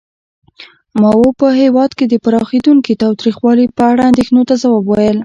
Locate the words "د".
2.07-2.13